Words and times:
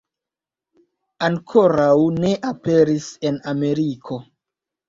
Ankoraŭ 1.27 1.91
ne 2.23 2.33
aperis 2.53 3.11
en 3.31 3.41
Ameriko. 3.53 4.23